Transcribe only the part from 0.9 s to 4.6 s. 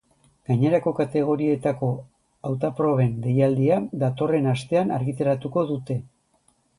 kategorietako hautaproben deialdia datorren